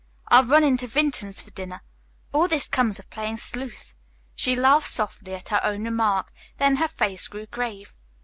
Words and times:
"I'll 0.29 0.45
run 0.45 0.63
into 0.63 0.87
Vinton's 0.87 1.43
for 1.43 1.51
dinner. 1.51 1.83
All 2.33 2.47
this 2.47 2.67
comes 2.67 2.97
of 2.97 3.07
playing 3.11 3.37
sleuth." 3.37 3.95
She 4.33 4.55
laughed 4.55 4.89
softly 4.89 5.35
at 5.35 5.49
her 5.49 5.61
own 5.63 5.83
remark, 5.83 6.33
then 6.57 6.77
her 6.77 6.87
face 6.87 7.27
grew 7.27 7.45
grave. 7.45 7.95